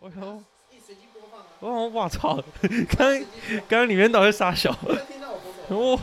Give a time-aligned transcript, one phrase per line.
[0.00, 1.46] 我想说，一随机播放啊。
[1.60, 2.42] 我想哇操，
[2.96, 3.26] 刚刚
[3.68, 5.30] 刚里面到底是傻笑，听到
[5.68, 6.00] 我？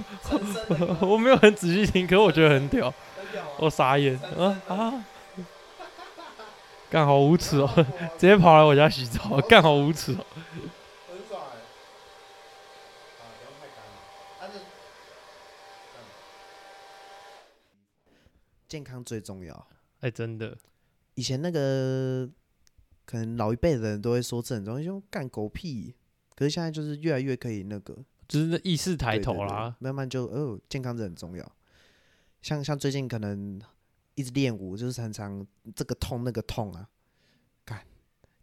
[1.01, 5.05] 我我没有很仔细听，可是我觉得很屌，很屌哦我傻眼，陈啊啊，
[6.91, 7.69] 干好无耻哦，
[8.17, 10.23] 直接跑来我家洗澡，干好无耻哦，
[11.09, 11.57] 很爽哎。
[13.17, 13.97] 啊，不用太干了。
[14.41, 14.59] 啊，这
[18.67, 19.67] 健康最重要。
[20.01, 20.55] 哎，真的，
[21.15, 22.29] 以前那个
[23.07, 25.95] 可能老一辈的人都会说这种东西就干狗屁，
[26.35, 31.51] 可是现在就是越来越可以那个就是那意识抬头啦，慢慢就哦，健康是很重要。
[32.41, 33.59] 像像最近可能
[34.15, 36.89] 一直练舞，就是常常这个痛那个痛啊，
[37.63, 37.81] 干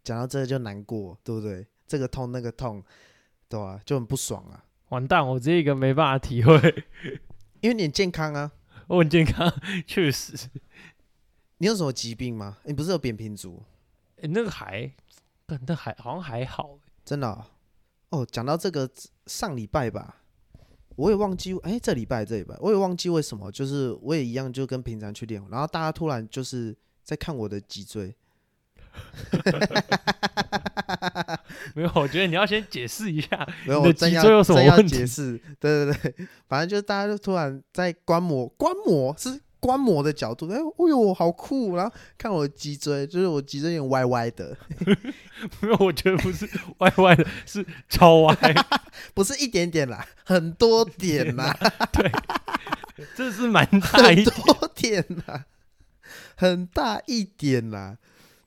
[0.03, 1.67] 讲到这个就难过，对不对？
[1.87, 2.83] 这个痛那个痛，
[3.47, 6.57] 对吧、就很不爽啊，完蛋，我这个没办法体会，
[7.61, 8.51] 因为你很健康啊。
[8.87, 9.51] 我很健康，
[9.87, 10.49] 确实，
[11.57, 12.57] 你有什么疾病吗？
[12.65, 13.63] 你不是有扁平足？
[14.21, 14.89] 哎，那个还，
[15.45, 17.45] 干那还好像还好，真的哦，
[18.09, 18.89] 哦讲到这个
[19.25, 20.21] 上礼拜吧，
[20.95, 28.15] 我也忘记，哎、这礼拜这礼拜我也忘记为什么，就是我也一样就跟平常去练，然后大家突然就是在看我的脊椎，
[31.75, 44.55] 没有，我觉得你要先解释一下，没有，我真要脊椎有什么真要问题解释，对对对，反正就是大家就突然在观摩观摩是观摩的角度，哎，哎呦好酷，然后看我的脊椎，就是我脊椎有点歪歪的，
[45.59, 48.35] 没有，我觉得不是歪歪的，是超歪，
[49.15, 51.51] 不是一点点啦，很多点啦，
[51.91, 52.11] 对，
[53.15, 55.45] 这是蛮大很多点啦，
[56.37, 57.97] 很大一点啦，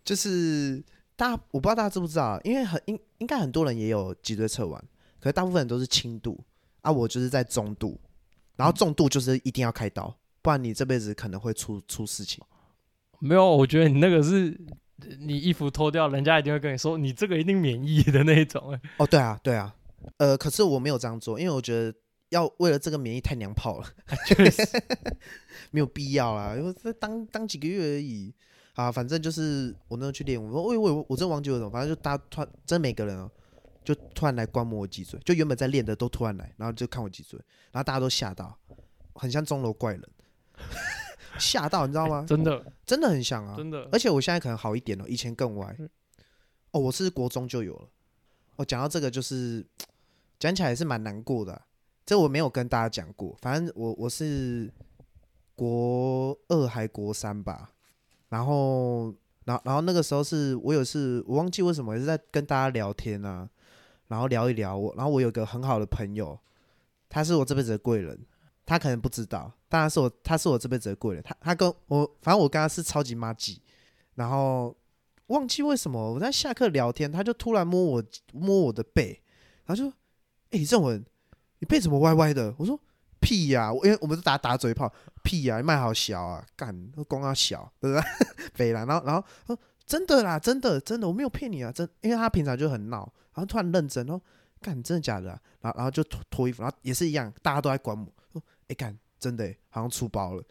[0.05, 0.80] 就是
[1.16, 4.80] 大家我不知道大家知不知道，因为很应应该很多人也有脊椎侧弯，
[5.19, 6.38] 可是大部分人都是轻度
[6.82, 7.98] 啊，我就是在中度，
[8.55, 10.16] 然后重度就是一定要开刀，
[10.48, 12.42] 不然你这辈子可能会出出事情。
[13.18, 14.58] 没有，我觉得你那个是
[15.18, 19.74] 你衣服脱掉，人家一定会跟你说你这个一定免疫的那一种，哎哦，对啊，对啊，
[20.16, 21.94] 呃，可是我没有这样做，因为我觉得
[22.30, 23.86] 要为了这个免疫太娘炮了，
[24.26, 24.62] 确实，
[25.70, 28.34] 没有必要啦，因为这当当几个月而已。
[28.72, 33.30] 啊，反正就是我那时候去练舞，我我我我真忘记为什么，反正就大家突然真每个人哦、
[33.84, 37.38] 就突然来观摩我脊椎，就原本在练的都突然来，然后就看我脊椎，
[37.70, 38.56] 然后大家都吓到，
[39.15, 40.03] 很像钟楼怪人，
[41.38, 42.25] 吓到你知道吗？
[42.28, 45.88] 真的真的很像啊，真的，而且我现在可能好一点了，以前更歪嗯。
[46.72, 47.88] 哦，我是国中就有了。
[48.56, 49.65] 我讲到这个，就是
[50.38, 51.62] 讲起来也是蛮难过的啊、
[52.04, 53.37] 这我没有跟大家讲过。
[53.41, 54.71] 反正我我是
[55.54, 57.71] 国二还国三吧，
[58.28, 63.48] 然后然后然后那个时候是我有次我忘记为什么也是在跟大家聊天啊，
[64.09, 66.38] 然后聊一聊我，然后我有个很好的朋友，
[67.09, 68.19] 他是我这辈子的贵人，
[68.66, 73.60] 他可能不知道，当然是我他是我这辈子的贵人，他他跟我反正我跟他是超级妈鸡，
[74.14, 74.74] 然后
[75.26, 79.22] 忘记为什么我在下课聊天，他就突然摸我摸我的背，
[79.66, 79.88] 然后就
[80.50, 81.04] 哎、李正文，
[81.58, 82.54] 你背怎么歪歪的？
[82.58, 82.80] 我说
[83.20, 84.90] 屁呀、我因为我们是打打嘴炮，
[85.22, 86.74] 屁呀、你麦好小啊，干
[87.06, 88.04] 光要小，对不对？
[88.56, 94.24] 北啦，然后然后说真的啦，真的真的，我没有骗你啊，真，因为他平常就很闹，然后突然认真，然后
[94.62, 95.40] 干真的假的、啊？
[95.60, 100.44] 然后然后就脱脱衣服，然后也是一样，大家都在观摩，说哎干真的耶好像出包了。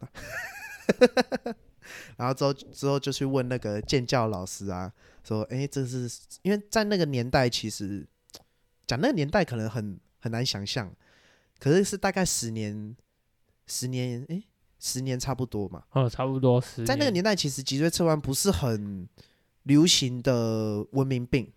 [2.16, 4.92] 然后之后之后就去问那个建教老师啊，
[5.24, 6.10] 说，哎，这是
[6.42, 8.06] 因为在那个年代，其实
[8.86, 10.92] 讲那个年代可能很很难想象，
[11.58, 12.96] 可是是大概十年，
[13.66, 14.42] 十年，哎，
[14.78, 15.84] 十年差不多嘛。
[15.92, 19.08] 哦，差不多是在那个年代，其实脊椎侧弯不是很
[19.64, 21.52] 流行的文明病，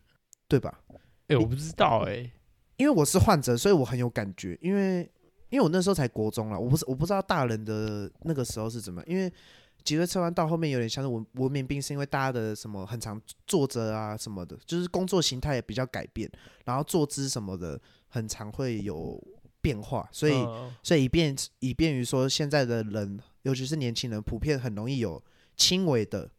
[0.48, 0.82] 对吧？
[1.28, 2.32] 哎、我不知道哎、
[2.78, 4.58] 因为我是患者，所以我很有感觉。
[4.62, 5.10] 因为
[5.50, 9.10] 因为我那时候才国中了，我不是我不知道大人的那个时候是怎么样。
[9.10, 9.32] 因为
[9.84, 16.30] 脊椎侧弯到后面有点像是文文明病，是因为大家的什么很常坐着啊什么的，就是工作形态也比较改变，
[16.66, 17.80] 然后坐姿什么的
[18.10, 19.22] 很常会有
[19.62, 25.22] 变化，所以、嗯所以以便以便于说现在的人，尤其是年轻人，普遍很容易有
[25.56, 26.30] 轻微的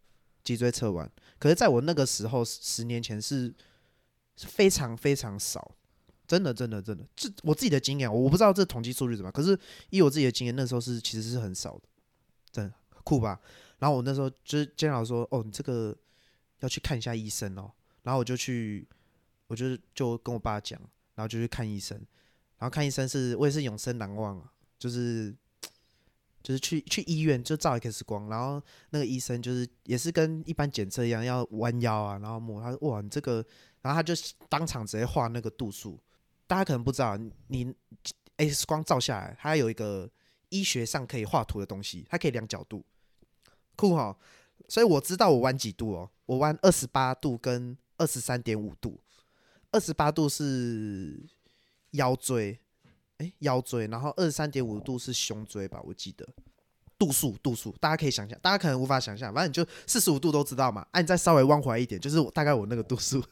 [0.44, 1.10] 脊椎侧弯。
[1.38, 3.52] 可是在我那个时候，十十年前是
[4.36, 5.74] 是非常非常少，
[6.30, 11.82] 真的真的真的，这我自己的经验，我不知道这统计数据怎么，可是以我自己的经验，那时候是其实是很少的，
[12.52, 12.72] 真的
[13.02, 13.40] 酷吧？
[13.80, 15.92] 然后我那时候就是监老说，哦，你这个
[16.60, 17.72] 要去看一下医生哦，
[18.04, 18.86] 然后我就去，
[19.48, 20.80] 我就就跟我爸讲，
[21.16, 21.98] 然后就去看医生，
[22.58, 25.34] 然后看医生是我也是永生难忘啊，就是
[26.44, 33.44] 就是去去医院就照 X 光，然后那个医生就是也是跟一般检测一样要弯腰啊，然后摸他说哇你这个，
[33.82, 34.14] 然后他就
[34.48, 35.98] 当场直接画那个度数，
[36.50, 37.16] 大家可能不知道，
[37.46, 37.72] 你
[38.36, 40.10] X 光照下来，它有一个
[40.48, 42.84] 医学上可以画图的东西，它可以量角度，
[43.76, 44.18] 酷哈。
[44.68, 49.00] 所以我知道我弯几度哦，我弯二十八度跟二十三点五度，
[49.70, 51.24] 二十八度是
[51.92, 52.58] 腰椎，
[53.18, 56.28] 哎、腰椎，然后二十三点五度是胸椎吧，我记得。
[57.00, 60.86] 度数，度数，大家可以想象，大家可能无法想象，反正你就四十五度都知道嘛。
[60.90, 63.24] 啊，你再稍微弯回来一点，就是我大概我那个度数，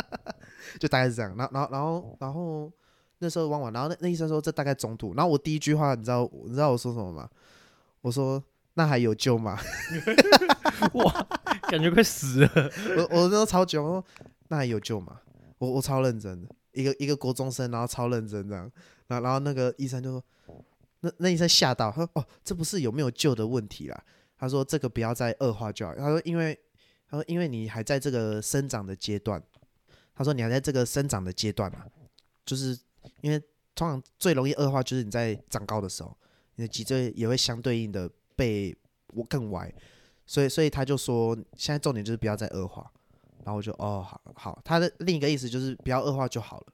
[0.80, 1.36] 就大概是这样。
[1.36, 2.72] 然后，然后，然后，然后
[3.18, 5.12] 那时候弯完，然后那那医生说这大概中度。
[5.14, 7.28] 然后我第一句话，你知道，你知道我说什么吗？
[8.00, 8.42] 我说
[8.72, 9.60] 那还有救吗？
[10.94, 11.26] 哇，
[11.68, 12.50] 感觉快死了。
[12.96, 14.04] 我我那时候超久，我说
[14.48, 15.20] 那还有救吗？
[15.58, 18.70] 我我超认真的，一个一个国中生，然后超认真这样，
[19.08, 20.24] 然后然后那个医生就说，
[21.04, 24.04] 那那医生吓到，他说哦，这不是有没有救的问题啦，
[24.38, 26.58] 他说这个不要再恶化就好，他说因为
[27.10, 29.42] 他说因为你还在这个生长的阶段，
[30.14, 31.86] 他说你还在这个生长的阶段啊，
[32.46, 32.78] 就是
[33.20, 33.38] 因为
[33.74, 36.16] 通常最容易恶化就是你在长高的时候，
[36.54, 38.74] 你的脊椎也会相对应的被
[39.08, 39.70] 我更歪，
[40.24, 42.90] 所以所以他就说现在重点就是不要再恶化。
[43.44, 46.66] 然后我就哦好好，他的另一个意思就是不要恶化就好了。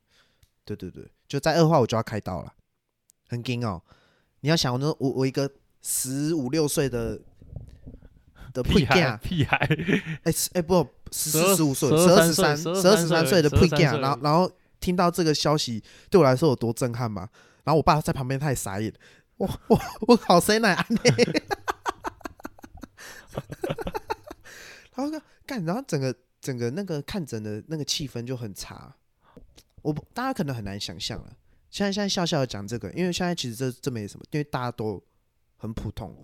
[0.64, 2.54] 对对对，就再恶化我就要开刀了，
[3.28, 3.82] 很惊哦。
[4.40, 5.50] 你要想，我那我我一个
[5.82, 7.20] 十五六岁的
[8.52, 9.56] 的屁孩， 屁孩，
[10.24, 14.50] 哎哎不十四十五岁，十二十三十二十三岁的屁12干，岁然后然后
[14.80, 17.28] 听到这个消息对我来说有多震撼嘛？
[17.64, 18.92] 然后我爸在旁边他也傻眼，
[19.36, 21.00] 我我我好谁来安呢？
[24.94, 28.94] 然后干，然后整个整个那个看诊的那个气氛就很差，
[29.82, 31.32] 我大家可能很难想象了。
[31.70, 35.02] 现在现在笑笑的讲这个，因为现在其实这这没什么，因为大家都
[35.56, 36.14] 很普通。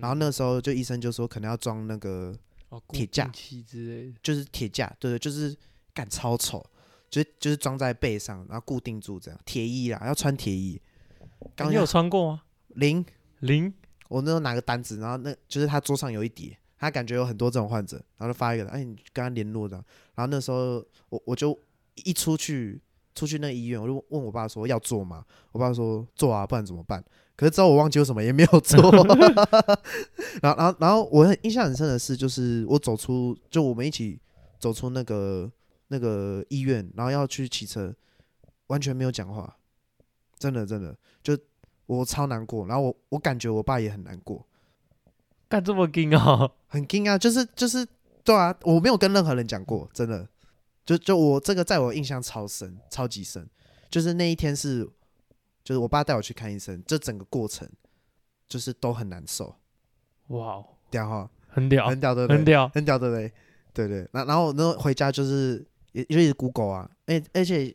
[0.00, 2.32] 然后那时候就医生就说可能要装那个
[2.68, 5.56] 哦铁架之类的，就是铁架，对对，就是
[5.92, 6.64] 干超丑，
[7.10, 9.40] 就是就是装在背上，然后固定住这样。
[9.44, 10.80] 铁衣啦，要穿铁衣。
[11.56, 12.42] 刚你有穿过吗？
[12.68, 13.04] 零，
[13.40, 13.74] 零
[14.08, 19.76] 我那时候拿个单子，然后那就是他桌上有一叠，他感觉有很多这种患者，然后就发一个，哎，你跟他联络的。
[20.14, 21.58] 然后那时候我我就
[21.94, 22.80] 一出去
[23.14, 25.24] 出去那个医院，我就问我爸说要做吗？
[25.52, 27.04] 我爸说做啊，不然怎么办？
[27.36, 28.90] 可是之后我忘记有什么也没有做。
[30.40, 34.20] 然后然后然后我很印象很深的是，就是我走出就我们一起
[34.58, 35.50] 走出那个
[35.88, 37.94] 那个医院，然后要去骑车，
[38.68, 39.56] 完全没有讲话，
[40.38, 41.36] 真的真的就
[41.86, 44.46] 我超难过，然后我我感觉我爸也很难过。
[45.48, 46.50] 干这么硬啊？
[46.68, 47.86] 很惊啊，就是就是
[48.24, 50.26] 对啊，我没有跟任何人讲过，真的，
[50.84, 53.48] 就就我这个在我印象超深，超级深，
[53.90, 54.84] 就是那一天是，
[55.62, 57.68] 就是我爸带我去看医生，这整个过程
[58.48, 59.54] 就是都很难受，
[60.28, 62.36] 哇哦，屌哈，很屌，很屌对不对？
[62.36, 63.32] 很屌，很屌的嘞
[63.72, 63.86] 对？
[63.86, 67.74] 对对，那然后那回家就是也也是 Google 啊，而而且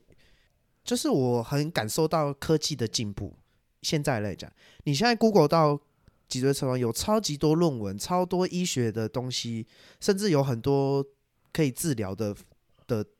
[0.83, 3.37] 就是我很感受到科技的进步。
[3.83, 4.51] 现在来讲，
[4.83, 5.79] 你现在 Google 到
[6.27, 9.65] 脊椎侧弯有超级多论文，超多医学的东西，
[10.01, 11.05] 甚至有很多
[11.53, 12.35] 可以治疗的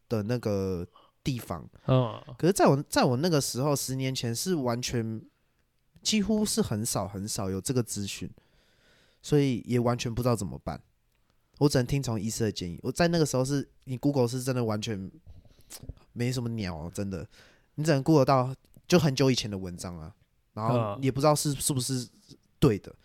[0.09, 0.87] 的的那个
[1.23, 1.69] 地方。
[1.87, 5.21] 嗯，可是在我在我那个时候，十年前是完全
[6.01, 8.29] 几乎是很少很少有这个资讯，
[9.21, 10.81] 所以也完全不知道怎么办。
[11.59, 12.79] 我只能听从医师的建议。
[12.83, 15.11] 我在那个时候是你 Google 是真的完全
[16.13, 17.27] 没什么鸟哦、真的，
[17.75, 18.55] 你只能 Google 到
[18.87, 20.13] 就很久以前的文章啊，
[20.53, 22.07] 然后嗯也不知道是是不是
[22.59, 22.95] 对的，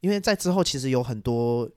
[0.00, 1.70] 因为在之后其实有很多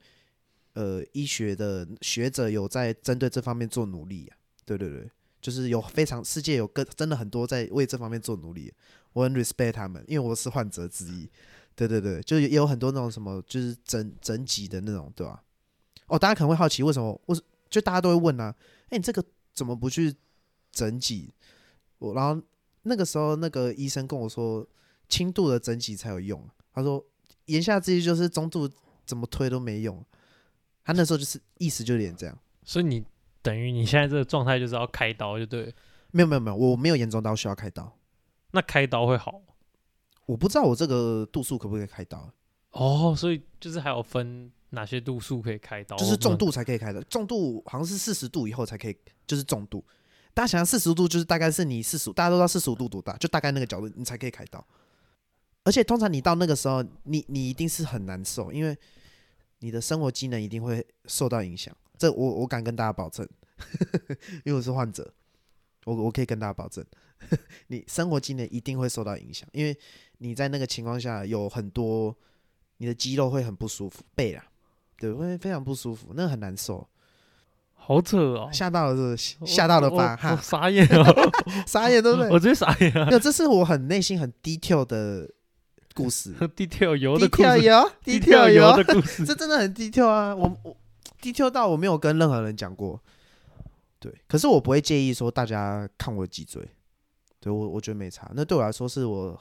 [0.72, 8.72] 呃医学的学者有在针对这方面做努力啊，对对对，就是有非常世界有个真的很多在为这方面做努力，
[9.12, 11.28] 我很 respect 他们，因为我是患者之一。
[11.74, 15.42] 对对对，就也有很多那种什么，就是整整脊的那种，对吧、
[16.06, 18.54] 哦，大家可能会好奇为什么，为什就大家都会问啊，
[18.90, 20.14] 哎，你这个怎么不去
[20.70, 21.32] 整脊？
[21.98, 22.42] 我然后
[22.82, 24.66] 那个时候那个医生跟我说，
[25.08, 26.46] 轻度的整脊才有用。
[26.74, 27.02] 他说
[27.46, 28.68] 言下之意就是中度
[29.06, 30.04] 怎么推都没用。
[30.84, 32.38] 他那时候就是意思就有点这样。
[32.64, 33.02] 所以你
[33.42, 35.74] 等于你现在这个状态就是要开刀，就对。
[36.12, 37.98] 没有没有没有，我没有严重到需要开刀。
[38.52, 39.40] 那开刀会好
[40.26, 42.30] 我不知道我这个度数可不可以开刀，
[42.72, 48.96] 哦，所以就是还有分哪些度数可以开刀，就是重度才可以开的，重度好像是四十度以后才可以，
[49.26, 49.84] 就是重度。
[50.34, 54.64] 大家想想四十度就是大概是你四十，大家都知道四十五度多大，就大概那个角度你才可以开刀。
[55.64, 58.76] 而且通常你到那个时候，你你一定是很难受，因为
[59.60, 61.74] 你的生活机能一定会受到影响。
[62.02, 63.24] 这我我敢跟大家保证，
[64.44, 65.08] 因为我是患者，
[65.84, 66.84] 我我可以跟大家保证，
[67.68, 69.78] 你生活机能一定会受到影响，因为
[70.18, 72.12] 你在那个情况下有很多
[72.78, 74.44] 你的肌肉会很不舒服，背啊，
[74.98, 76.84] 对，会非常不舒服，那个很难受。
[77.74, 80.16] 好扯哦，吓到了是吓到了吧？
[80.16, 81.32] 哈，傻眼哦，
[81.68, 82.30] 傻眼对不对？
[82.30, 85.30] 我直接傻眼啊没有，这是我很内心很 detail 的
[85.94, 90.34] 故事， detail 油的故，detail 事有，detail 有油的，故事，这真的很 detail 啊！
[90.34, 90.76] 我我
[91.22, 93.00] detail 到我没有跟任何人讲过。
[93.98, 96.60] 对，可是我不会介意说大家看我的脊椎，
[97.38, 99.40] 对我我觉得没差，那对我来说是我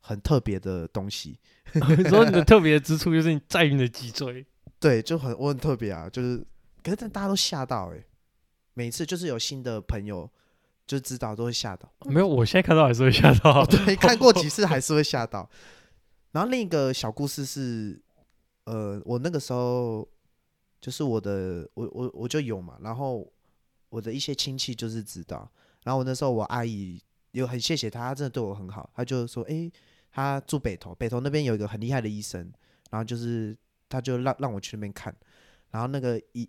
[0.00, 1.38] 很特别的东西，
[1.72, 4.44] 你说你的特别之处就是你在于你的脊椎，
[4.78, 6.44] 对，就很我很特别啊，就是
[6.82, 8.04] 可是大家都吓到哎、
[8.74, 10.30] 每次就是有新的朋友
[10.86, 13.66] 就知道都会吓到，没有，我现在看到还是会吓到哦，。
[13.66, 15.48] 对， 看过几次还是会吓到。
[16.32, 17.98] 然后另一个小故事是，
[18.64, 20.06] 呃，我那个时候
[20.84, 23.26] 就是我的，我我我就有嘛，然后
[23.88, 25.50] 我的一些亲戚就是知道，
[25.82, 29.72] 然后我那时候我阿姨有很谢谢她，她真的对我很好，她就说，诶，
[30.12, 32.52] 她住北投，北投那边有一个很厉害的医生，
[32.90, 33.56] 然后就是
[33.88, 35.16] 她就让让我去那边看，
[35.70, 36.46] 然后那个医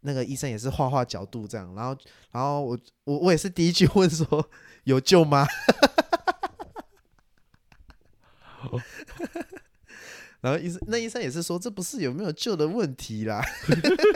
[0.00, 1.94] 那个医生也是画画角度这样，然后
[2.30, 4.48] 然后我我我也是第一句问说
[4.84, 5.46] 有救吗？
[10.44, 13.42] 然后医生那医生也是说，这不是有没有救的问题啦。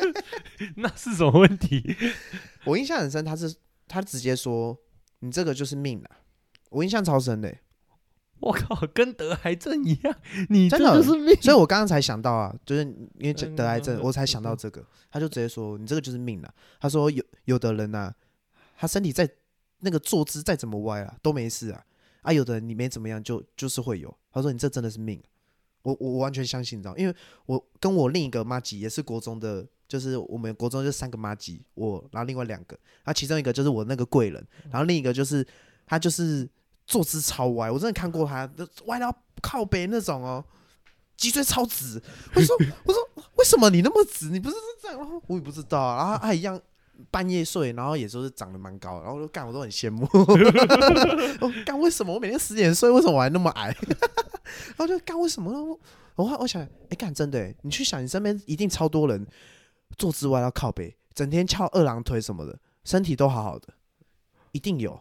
[0.76, 1.96] 那是什么问题？
[2.66, 3.54] 我印象很深，他是
[3.86, 4.78] 他直接说
[5.20, 6.10] 你这个就是命啦。
[6.68, 7.62] 我印象超深的欸、
[8.40, 10.14] 我靠，跟得癌症一样，
[10.50, 11.34] 你这真的就是命。
[11.40, 14.84] 所以我刚刚才想到啊，就是因为嗯得癌症，嗯我才想到这个。
[15.10, 16.54] 他就直接说你这个就是命了。
[16.78, 18.14] 他说有有的人呐、
[18.76, 19.26] 他身体再
[19.78, 21.82] 那个坐姿再怎么歪啊都没事啊，
[22.20, 24.14] 啊有的人你没怎么样就就是会有。
[24.30, 25.18] 他说你这真的是命。
[25.18, 25.37] 我
[25.82, 27.14] 我我完全相信，你知道，因为
[27.46, 35.46] 我跟我另一个妈吉也是国中的，就是我们国中就三个妈吉，我然后另外两个，然后其中一个就是我那个贵人，然后另一个就是
[35.86, 36.48] 他就是
[36.86, 38.50] 坐姿超歪，我真的看过他
[38.86, 40.44] 歪到靠背那种哦，
[41.16, 42.02] 脊椎超直。
[42.34, 44.30] 我说 我说为什么你那么直？
[44.30, 44.98] 你不是这样？
[44.98, 46.60] 然后我也不知道啊，然后他一样。
[47.12, 50.04] 半夜睡，然后也说是长得蛮高，然后我就干，我都很羡慕。
[51.40, 53.72] 我干为什么我每天十点睡，为什么我还那么矮？
[54.68, 55.50] 然后就干为什么？
[55.50, 59.26] 我我我想，哎、干真的，你去想，你身边一定超多人
[59.96, 63.72] 坐姿歪到靠背，整天翘二郎腿什么的，身体都好好的，
[64.52, 65.00] 一定有，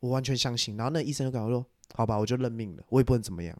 [0.00, 0.76] 我完全相信。
[0.76, 1.64] 然后那医生就跟我说，
[1.94, 3.56] 好吧，我就认命了，我也不能怎么样，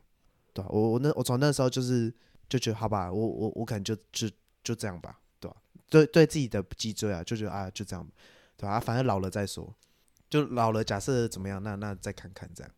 [0.52, 2.12] 对吧、我我那我从那时候就是
[2.48, 4.28] 就觉得，好吧，我我我可能就就
[4.62, 5.56] 就这样吧，对吧、
[5.88, 8.12] 对对自己的脊椎啊，就觉得啊就这样吧，
[8.58, 9.74] 对吧、反正老了再说，
[10.28, 12.72] 就老了，假设怎么样，那那再看看这样，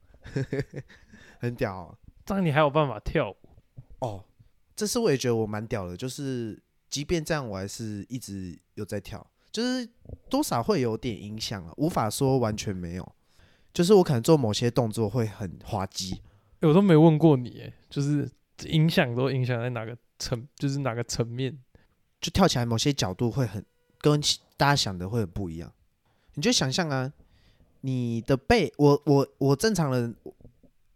[1.41, 1.99] 很屌。
[2.27, 3.37] 这样你还有办法跳舞？
[4.01, 4.25] 哦，
[4.75, 9.89] 这次我也觉得我蛮屌的，就是即便这样，我还是一直有在跳，就是
[10.29, 13.13] 多少会有点影响啊，无法说完全没有。
[13.73, 16.21] 就是我可能做某些动作会很滑稽，
[16.61, 18.29] 欸我都没问过你，哎，就是
[18.65, 21.57] 影响都影响在哪个层，就是哪个层面？
[22.21, 23.65] 就跳起来某些角度会很
[24.01, 25.71] 跟其大家想的会很不一样。
[26.35, 27.13] 你就想象啊，
[27.83, 30.17] 你的背，我我我正常人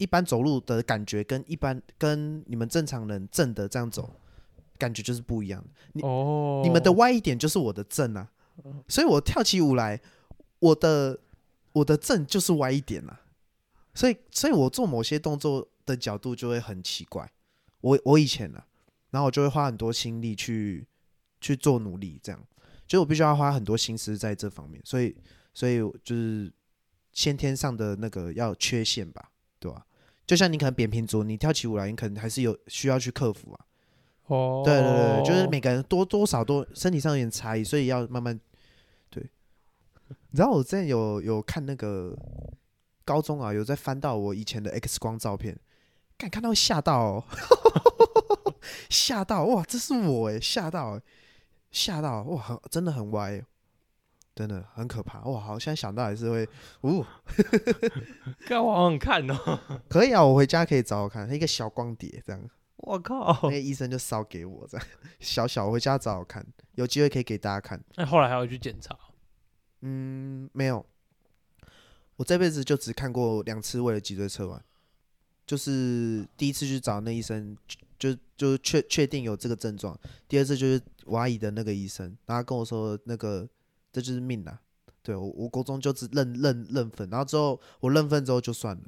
[0.00, 4.10] 一般走路的感觉跟一般跟你们正常人正的这样走，
[4.78, 5.68] 感觉就是不一样的。
[5.92, 8.30] 你哦，你们的歪一点就是我的正啊，
[8.88, 10.00] 所以我跳起舞来，
[10.58, 11.20] 我的
[11.72, 13.20] 我的正就是歪一点啊，
[13.94, 17.30] 所以所以我做某些动作的角度就会很奇怪。
[17.82, 18.66] 我我以前啊，
[19.10, 20.86] 然后我就会花很多心力去
[21.42, 22.42] 去做努力，这样，
[22.86, 25.14] 就我必须要花很多心思在这方面，所以
[25.52, 26.50] 所以就是
[27.12, 29.86] 先天上的那个要缺陷吧，对吧、
[30.26, 33.66] 就像你可能扁平足，你跳起舞来，你可能还是有需要去克服啊。
[34.26, 38.38] 哦，对对对，就是每个人多多少多身体上有点差异，所以要慢慢
[39.08, 39.22] 对。
[40.30, 42.16] 你知道我之前有有看那个
[43.04, 45.58] 高中啊，有在翻到我以前的 X 光照片，
[46.16, 47.24] 看看到会吓到哦，
[48.88, 51.02] 吓到哇，这是我哎，吓到欸
[51.72, 53.44] 吓到哇，很真的很歪欸，
[54.34, 55.40] 真的很可怕哇！
[55.40, 56.48] 好，现在想到还是会，
[56.82, 57.04] 呜、
[58.48, 62.42] 干我好想看哦，可以啊，我回家可以找我看一个小光碟这样。
[62.76, 63.50] 我靠那！
[63.50, 64.86] 个医生就烧给我这样，
[65.18, 66.46] 小小我回家找我看，
[66.76, 67.78] 有机会可以给大家看。
[67.96, 68.96] 那后来还要去检查，
[69.82, 70.86] 嗯，没有，
[72.16, 74.64] 我这辈子就只看过两次为了脊椎侧弯，
[75.46, 77.54] 就是第一次去找那医生，
[77.98, 83.46] 就就确确定有这个症状，第二次就是我阿姨的那个医生，然后他跟我说那个
[83.92, 84.60] 这就是命啊，
[85.02, 88.82] 对我我国中就只认认认分，然后之后我认分之后就算了，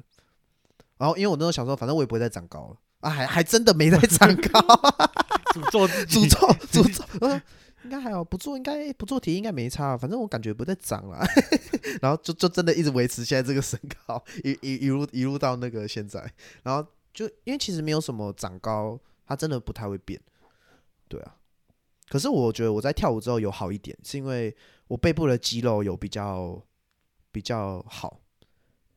[0.99, 2.77] 然后因为我那时候想说，反正我也不会再长高了。
[3.01, 4.61] 啊，还还真的没再长高，
[5.55, 7.43] 诅咒诅咒诅咒，我说
[7.83, 11.19] 应该还好，不做应该不做题应该没差，反正我感觉不再长了，
[12.01, 16.33] 然后就就真的一直维持现在这个身高，一一一路一路到那个现在，
[16.63, 20.21] 然后就因为其实没有什么长高，它真的不太会变，
[21.09, 21.35] 对啊。
[22.09, 24.55] 可是我觉得我在跳舞之后有好一点，是因为
[24.93, 26.63] 我背部的肌肉有比较
[27.31, 28.21] 比较好，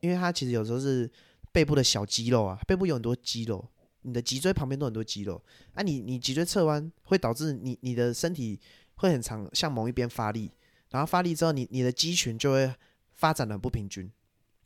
[0.00, 1.10] 因为它其实有时候是
[1.52, 3.66] 背部的小肌肉啊，背部有很多肌肉，
[4.02, 8.60] 你的脊椎旁边都很多肌肉，啊你，你脊椎侧弯会导致你你的身体
[8.96, 10.50] 会很长向某一边发力，
[10.90, 12.70] 然后发力之后，你你的肌群就会
[13.14, 14.12] 发展的不平均，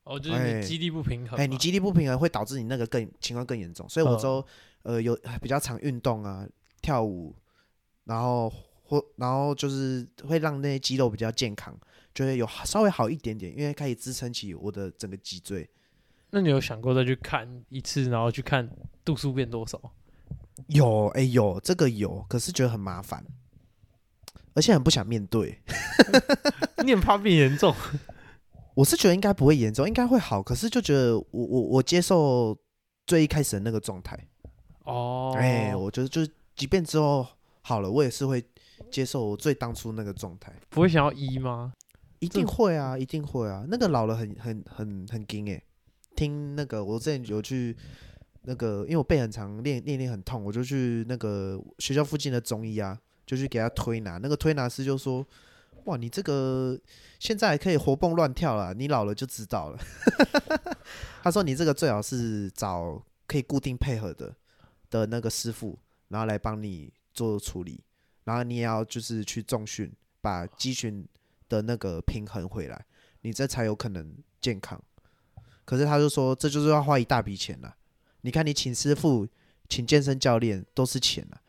[0.02, 1.44] 哦，就是哎你肌力不平衡嘛。
[1.44, 4.46] 哎，你肌力不平衡会导致你那个更情况更严重，所以我嗯都
[4.82, 6.44] 呃有比较常运动啊，
[6.82, 7.37] 跳舞，
[8.02, 8.52] 然后
[8.90, 11.73] 或然后就是会让那些肌肉比较健康，
[12.12, 15.70] 就会有稍微好一点点，因为可以支撑起我的整个脊椎。
[16.30, 18.68] 那你有想过再去看一次，然后去看
[19.04, 19.80] 度数变多少？
[20.66, 23.25] 有哎、有这个有，可是觉得很麻烦，
[24.54, 25.61] 而且很不想面对。
[26.85, 27.73] 你很怕变严重？
[28.75, 32.59] 我是觉得应该不会严重，应该会好，可是就觉得我我我接受
[33.06, 34.18] 最一开始的那个状态，
[34.82, 37.25] 哦，哎、我觉得就是即便之后
[37.62, 38.42] 好了，我也是会
[38.90, 41.72] 接受我最当初那个状态，不会想要医吗？
[42.20, 45.62] 一定会啊，一定会啊，那个老了很很很很惊哎、
[46.14, 47.76] 听那个我之前有去
[48.42, 55.26] 那个，因为我背很长，练练练很痛，我就去那个学校附近的中医啊，就去给他推拿，那个推拿师就说。
[55.87, 56.78] 哇，你这个
[57.18, 59.78] 现在还可以活蹦乱跳了，你老了就知道了。
[61.25, 64.37] 他说你这个最好是找可以固定配合的
[64.90, 67.82] 的那个师傅，然后来帮你做处理，
[68.25, 71.07] 然后你也要就是去重训，把肌群
[71.49, 72.85] 的那个平衡回来，
[73.23, 74.81] 你这才有可能健康。
[75.65, 77.77] 可是他就说这就是要花一大笔钱了。
[78.23, 79.27] 你看你请师傅、
[79.69, 81.41] 请健身教练都是钱啊，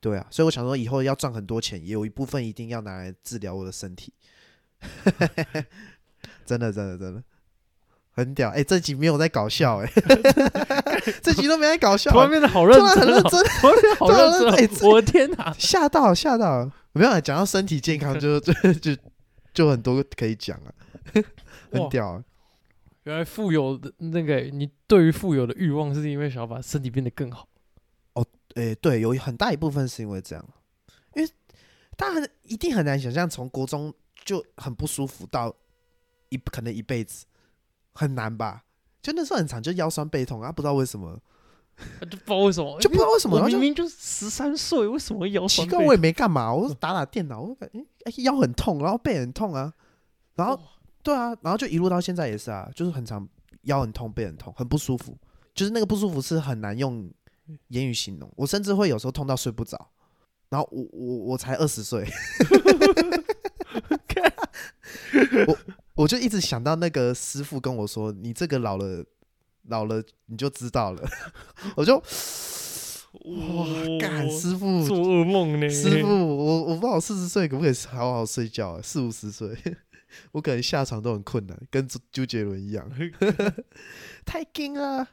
[0.00, 4.12] 对啊，所以我想说以后要赚很多钱，也有一部分一定要拿来治疗我的身体。
[6.44, 7.22] 真的，真的，真的
[8.10, 8.50] 很屌！
[8.50, 9.86] 哎、这集没有在搞笑、哎，
[11.22, 15.52] 这集都没在搞笑、突然变得好认突然很认真，突然好认真、我的天哪！
[15.58, 16.70] 吓到吓到！
[16.92, 18.96] 没有啊讲到身体健康 就，就就
[19.54, 20.72] 就很多可以讲啊，
[21.72, 22.24] 很屌、啊。
[23.04, 27.48] 原来富有的那个，你对于富有的欲望，是因为想要把身体变得更好。
[28.12, 30.48] 哦诶、对，有很大一部分是因为这样，
[31.14, 31.28] 因为
[31.96, 33.92] 大家一定很难想象从国中
[34.24, 35.52] 就很不舒服到
[36.28, 37.24] 一可能一辈子，
[37.94, 38.62] 很难吧？
[39.02, 41.18] 就那时候很长，就腰酸背痛啊，不知道为什么，
[42.00, 46.00] 就不知道为什么， 就不知道为什么，我然后就明明就十三岁，为什么会腰奇怪，我也痛？
[46.00, 49.72] 没干嘛，我是打打电脑，我感觉、哎腰很痛，然后背很痛啊，
[50.36, 50.60] 然后哇。
[51.04, 53.28] 对啊，然后就一路到现在也是啊，就是很长
[53.62, 55.18] 腰很痛，背很痛，很不舒服，
[55.52, 57.10] 就是那个不舒服是很难用
[57.70, 59.90] 言语形容，我甚至会有时候痛到睡不着，
[60.48, 62.06] 然后我我我才二十岁，
[65.48, 65.58] 我
[65.94, 69.04] 我就一直想到那个师傅跟我说，你这个老了
[69.68, 71.02] 老了你就知道了，
[71.76, 73.66] 我就哇
[74.00, 75.68] 干师傅做噩梦呢？
[75.68, 78.80] 师傅，我我不知道我四十岁可不可以好好睡觉、啊？
[78.82, 79.48] 四五十岁，
[80.32, 82.90] 我可能下床都很困难，跟周周杰伦一样，
[84.24, 85.06] 太硬了。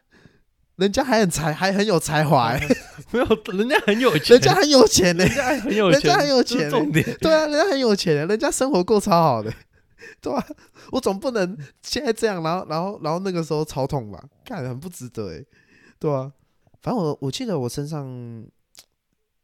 [0.77, 2.77] 人家还很才，还很有才华、欸，
[3.11, 7.17] 没有，人家很有钱，人家很有钱呢、人家很有钱，人家很有钱重点。
[7.19, 9.53] 对啊，人家很有钱、欸，人家生活过超好的，
[10.21, 10.45] 对啊，
[10.91, 14.23] 我总不能现在这样，然后然后然后那个时候超痛吧？
[14.45, 15.45] 看很不值得哎、
[15.99, 16.31] 对啊，
[16.81, 18.45] 反正我我记得我身上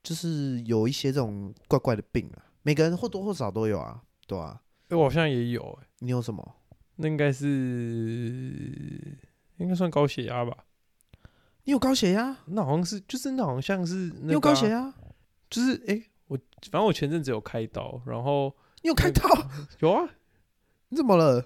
[0.04, 6.56] 就是有一些这种怪怪的病啊，每个人或多或少都有啊，对啊，哎我好像也有，哎你有什么？
[6.98, 7.48] 那应该是
[9.58, 10.56] 应该算高血压吧？
[11.64, 12.38] 你有高血压？
[12.46, 14.94] 那好像是，就是那好像是有高血压？
[15.50, 16.38] 就是哎、我
[16.72, 19.22] 反正我前阵子有开刀，然后你有开刀？
[19.80, 20.08] 有啊，
[20.90, 21.46] 你怎么了？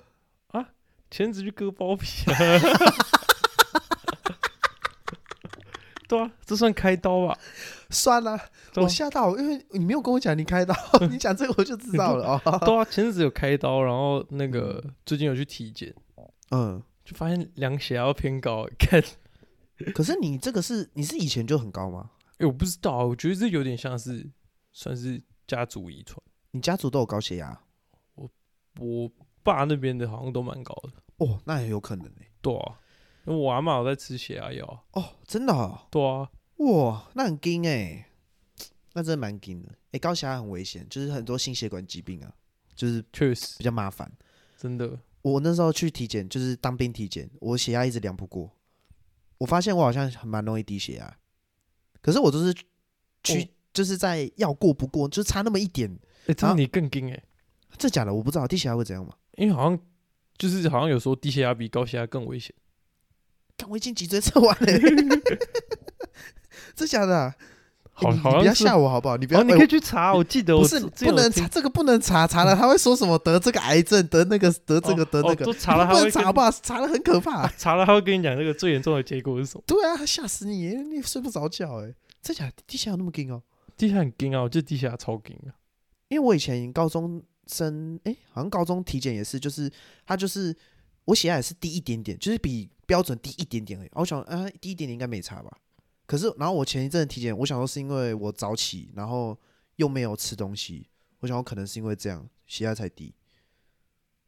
[1.12, 2.38] 前阵子去割包皮啊。
[6.08, 7.38] 对啊，这算开刀吧？
[7.90, 8.38] 算了，
[8.74, 10.76] 对啊我吓到，因为你没有跟我讲你开刀，
[11.10, 12.60] 你讲这个我就知道了哦。
[12.66, 15.94] 对啊，前阵子有开刀，然后那个最近有去体检，
[16.52, 18.68] 嗯，就发现量血压偏高。
[18.78, 19.04] 看，
[19.94, 22.12] 可是你这个是你是以前就很高吗？
[22.38, 24.30] 哎、我不知道啊，我觉得这有点像是
[24.74, 26.20] 算是家族遗传。
[26.52, 27.60] 你家族都有高血压？
[28.16, 28.30] 我
[28.80, 29.12] 我
[29.54, 30.92] 爸那边的好像都蛮高的。
[31.18, 32.80] 哦，那也有可能呢、对啊，
[33.26, 35.02] 因为我阿妈有在吃血压药啊。
[35.02, 38.08] 哦，真的、哦，对啊，哇，那很惊哎、
[38.94, 39.70] 那真的蛮惊的。
[39.92, 42.32] 哎、高血压很危险，就是很多心血管疾病啊，
[42.76, 44.12] 就是确实比较麻烦。
[44.58, 45.00] 真的。
[45.22, 48.50] 我那时候去体检，就是当兵体检，我血压一直量不过，
[49.40, 51.18] 我发现我好像很蛮容易低血压，
[52.02, 52.54] 可是我都是
[53.24, 55.90] 去、哦就是在要过不过，就差那么一点。
[56.28, 57.24] 哎、这啊样你更惊哎、
[57.78, 59.14] 这假的我不知道，低血压会怎样吗？
[59.38, 59.80] 因为好像
[60.38, 62.54] 就是好像有说低血压比高血压更危险。
[63.58, 64.68] 看我已经脊椎侧弯了、
[66.76, 67.36] 真假的啊、
[67.92, 69.18] 好，你你不要吓我好不好？
[69.18, 76.50] 你不要，哦，你哎可以去查，我记得我不是不能查，这个不能查，查了他会说什么得这个癌症，得那个得这个得那个，都查了他会跟查吧？
[76.52, 79.64] 查了很可怕、啊 查了，他会跟你讲这个最严重的结果是什么。
[79.68, 83.44] 对啊，吓死你，你睡不着觉哎、真假的地下有那么硬哦？
[83.76, 85.52] 低血压很惊啊，我记得低血压超惊啊。
[86.08, 89.72] 因为我以前高中升哎、好像高中体检也是，就是
[90.06, 90.56] 他就是
[91.06, 93.90] 我血压也是低一点点，就是比标准低一点点而已。
[93.94, 95.58] 我想啊，低一点点应该没差吧？
[96.06, 99.38] 可是然后我前一阵体检，我想说是因为我早起，然后
[99.76, 100.88] 又没有吃东西，
[101.20, 103.14] 我想我可能是因为这样血压才低。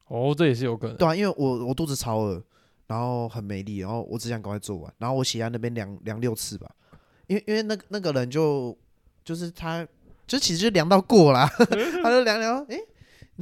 [0.08, 0.98] 哦，这也是有可能。
[0.98, 2.44] 对啊，因为我我肚子超饿，
[2.88, 6.70] 然后很没力，然后我只想赶快做完，然后我血压那边量量六次吧，
[7.28, 8.78] 因为因为那个那个人就
[9.24, 9.88] 就是他，
[10.28, 11.48] 就其实就量到过啦，
[12.04, 12.78] 他就量量，诶，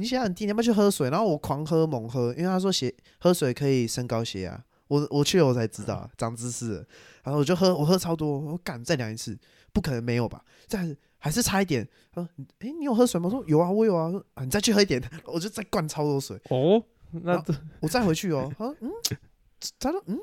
[0.00, 1.10] 你血压很低，你要不要去喝水？
[1.10, 6.86] 然后我狂喝猛喝，因为他说血喝水可以升高血压，我我去了我才知道长知识了，
[7.22, 9.38] 然后我就喝我喝超多，我敢再量一次，
[9.74, 10.42] 不可能没有吧？
[10.66, 12.28] 再还是差一点，他说，
[12.60, 13.26] 诶，你有喝水吗？
[13.26, 16.40] 我说有啊，我有啊，说啊你再去喝一点，我就再灌超多水。
[16.48, 17.44] 哦，那
[17.80, 18.90] 我再回去哦，他说嗯，
[19.78, 20.18] 他说嗯，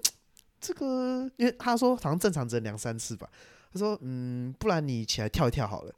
[0.60, 3.30] 这个因为他说好像正常只能量三次吧，
[3.72, 5.94] 他说嗯，不然你起来跳一跳好了，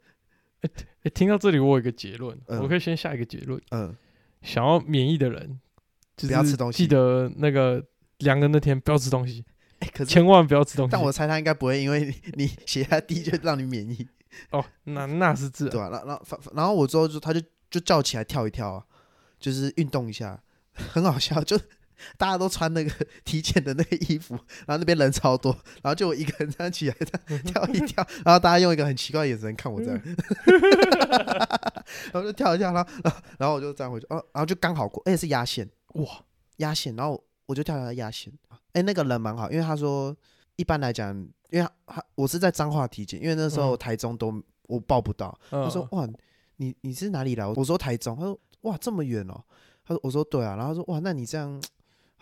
[1.02, 3.96] 诶听到这里，我有一个结论，嗯我可以先下一个结论：嗯，
[4.42, 5.58] 想要免疫的人，
[6.16, 7.84] 就不要吃东西记得那个
[8.18, 9.44] 量的那天不要吃东西，
[9.80, 10.92] 哎、可是千万不要吃东西。
[10.92, 14.06] 但我猜他应该不会因为你 你血压低就让你免疫，
[14.50, 15.72] 哦，那那是自然。
[15.72, 18.84] 对啊、然后然后然后我之后就他就就叫起来跳一跳啊，
[19.38, 20.42] 就是运动一下，
[20.74, 21.58] 很好笑，就。
[22.16, 22.90] 大家都穿那个
[23.24, 24.34] 体检的那个衣服，
[24.66, 30.00] 然后那边人超多，然后就我一个人这样起来这样跳一跳，然后大家用一个很奇怪的眼神看我这样，
[32.12, 36.06] 然后就跳一跳，然后然后然后我就这样回去，哦，然后就刚好过，而且是压线，哇，
[36.56, 38.32] 压线，然后我就跳下来压线。
[38.72, 40.16] 哎、那个人蛮好，因为他说
[40.54, 41.12] 一般来讲，
[41.50, 45.36] 因为他他我是在彰化体检，因为那时候嗯台中都我报不到。
[45.50, 46.08] 他他说哇，
[46.56, 47.44] 你你是哪里来？
[47.44, 48.14] 我说台中。
[48.14, 49.42] 他说哇这么远哦。
[49.84, 51.60] 他说我说对啊，然后他说哇那你这样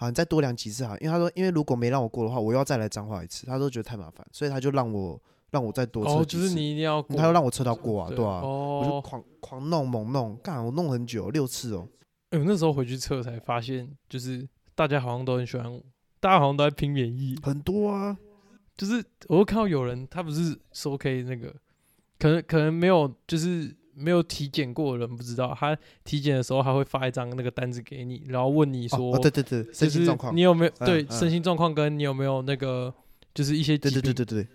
[0.01, 6.43] 好，你再多量几次好，因为他说因为如果没让我过的话，我又要再来彰化一次，他都觉得太麻烦，所以他就让我让我再多测哦，几次。
[6.45, 11.89] 就是你一定要过，他又让我测到过啊，对啊，我就哦，狂狂弄猛弄，干我弄很久，六次哦。
[12.31, 15.83] 哎，我那时候回去测才发现，就是大家好像都很喜欢我，
[16.21, 17.37] 大家好像都在拼免疫。
[17.43, 18.17] 很多啊，
[18.77, 21.53] 就是我会看到有人，他不是说可以那个，
[22.21, 32.93] 可能可能没有，就是没有体检过的人不知道，他体检的时候他会发一张那个单子给你，然后问你说，哦哦对对对，身心状况你，有没有嗯对嗯身心状况，跟你有没有那个
[33.35, 34.49] 就是一些对疾病，对对对对，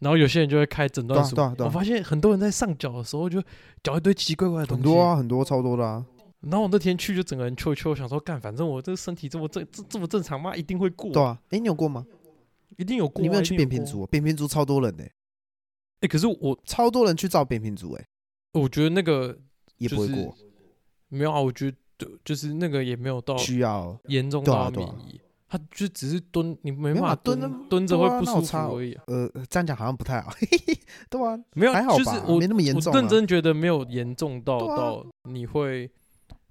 [0.00, 1.34] 然后有些人就会开诊断书。
[1.58, 3.42] 我发现很多人在上脚的时候就
[3.82, 6.04] 脚一堆奇奇怪怪的东西，很多啊，很多超多的啊，
[6.40, 10.54] 然后我那天去就整个人秋秋，想说干，反正我这个身体这么正这这么正常吗？
[10.54, 12.06] 一定会过，对啊，哎，你有过吗？
[12.76, 13.22] 一定有过啊。
[13.22, 14.06] 你没有去扁平足？
[14.06, 15.04] 扁平足超多人呢，
[16.00, 18.04] 哎、可是我超多人去照扁平足，哎，
[18.54, 19.38] 我觉得那个就是
[19.78, 20.36] 也不会过，
[21.08, 21.76] 没有啊，我觉得
[22.24, 29.04] 就是那个也没有到需要严重到免疫，他就只是蹲，你没没办法蹲蹲蹲着会不舒服而已啊。
[29.06, 30.32] 呃，这样讲好像不太好，
[31.10, 35.90] 对啊，没有，还好吧，就是我没那么严重啊，我认真觉得没有严重到啊到你会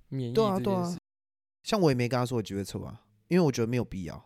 [0.10, 0.98] 免疫对啊对啊这件事。
[1.64, 4.26] 像我也没跟他说我几月测啊，因为我觉得没有必要。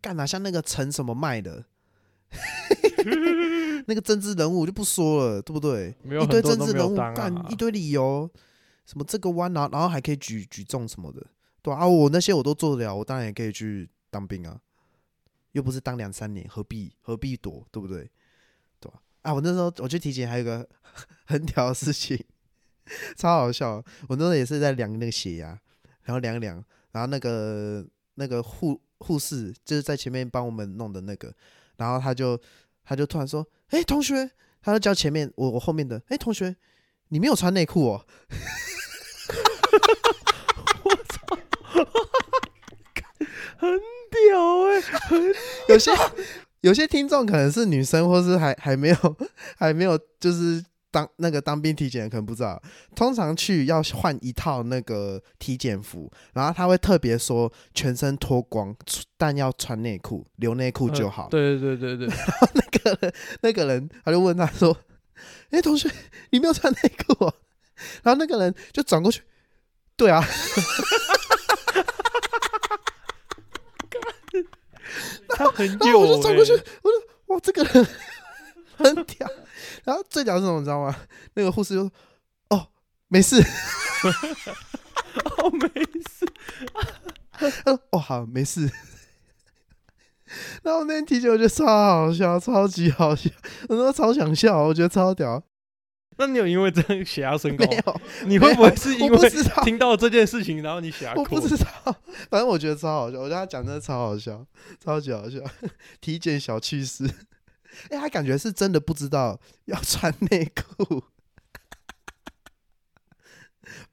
[0.00, 1.64] 干啊，像那个陈什么卖的，
[3.86, 5.94] 那个政治人物我就不说了，对不对？
[6.02, 8.28] 没有一堆政治人物干一堆理由，
[8.86, 11.26] 什么这个弯然后然后还可以举举重什么的，
[11.62, 14.60] 对啊，啊我那些我都做得了，我当然也可以去当兵啊，
[15.52, 18.10] 又不是当两三年，何必何必躲，对不对？
[18.80, 19.34] 对吧、啊？
[19.34, 20.68] 我那时候我去体检，还有一个
[21.26, 22.18] 很屌的事情，
[23.16, 23.82] 超好笑。
[24.08, 25.58] 我那时候也是在量那个血压，
[26.02, 31.32] 然后量一量，然后那个那个护护士就是在前面帮我们弄的那个，
[31.76, 32.38] 然后他就
[32.84, 34.30] 他就突然说：“哎、同学！”
[34.62, 36.54] 他就叫前面我我后面的：“哎、同学，
[37.08, 38.06] 你没有穿内裤哦。
[40.84, 41.36] ”我操！
[43.56, 44.82] 很屌哎、
[45.68, 45.90] 有些
[46.60, 48.96] 有些听众可能是女生，或是还还没有
[49.56, 52.62] 还没有就是当那个当兵体检，可能不知道。
[52.94, 58.76] 通常去要换一套那个体检服，然后他会特别说全身脱光，
[59.16, 61.28] 但要穿内裤，留内裤就好。
[61.30, 62.16] 对对对对对，
[62.54, 64.76] 那个人那个人他就问他说
[65.50, 65.90] ：“哎、同学，
[66.30, 67.34] 你没有穿内裤哦？”
[68.04, 69.22] 然后那个人就转过去，
[69.96, 70.22] 对啊，
[75.30, 77.86] 他很然后、我就转过去，欸我说哇，这个人
[78.76, 79.28] 很屌。
[79.84, 80.94] 然后最屌是什么，你知道吗？
[81.34, 81.92] 那个护士就说
[82.50, 82.66] ：“哦，
[83.08, 83.40] 没事。
[83.40, 85.68] 哦，没
[86.10, 86.26] 事，”
[87.32, 88.70] 他说：“哦，好，没事。”
[90.62, 93.28] 然后那天体检我觉得超好笑，超级好笑，
[93.68, 95.42] 我说超想笑，我觉得超屌。
[96.18, 97.76] 那你有因为这样血压升高没？
[97.86, 99.30] 有，你会不会是因为
[99.64, 101.66] 听到这件事情，然后你血压我扣不知道，
[102.30, 104.44] 反正我觉得超好笑，我觉得他讲真的超好笑，
[104.82, 105.38] 超级好笑。
[106.00, 107.08] 体检小趣事，
[107.90, 111.04] 哎、他感觉是真的不知道 要穿内裤。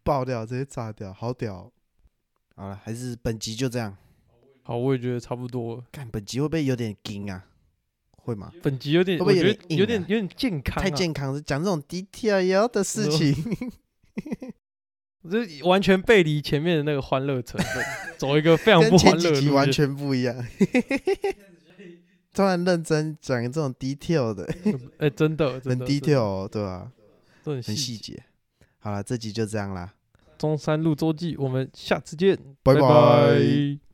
[0.04, 1.72] 爆掉，直接炸掉，好屌哦。
[2.56, 3.96] 好了，还是本集就这样。
[4.64, 5.84] 好，我也觉得差不多了。
[5.92, 7.46] 看本集会不会有点硬啊？
[8.18, 8.52] 会吗？
[8.62, 13.34] 本集有点，会不会有点啊有点有点健康、啊，太健康了，讲这种 detail 的事情。
[15.22, 17.86] 我这完全背离前面的那个欢乐成分，
[18.18, 19.88] 走一个非常不欢乐前几集完的路线。
[19.88, 20.36] 全不一样。
[22.40, 24.50] 突然认真讲这种 detail 的，
[24.98, 25.86] 哎、真的，很真的。
[25.86, 26.90] detail，哦对吧、
[27.44, 28.24] 都很很细细节。
[28.78, 29.94] 好了，这集就这样啦，
[30.38, 32.76] 中山路周记，我们下次见，拜。
[32.76, 33.89] 拜拜